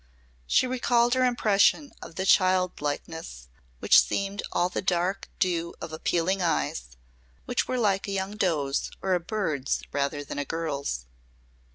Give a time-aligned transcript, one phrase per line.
[0.47, 6.41] She recalled her impression of the childlikeness which seemed all the dark dew of appealing
[6.41, 6.97] eyes,
[7.45, 11.05] which were like a young doe's or a bird's rather than a girl's.